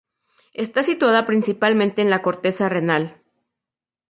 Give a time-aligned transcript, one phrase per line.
[0.65, 3.21] Está situada principalmente en la corteza renal.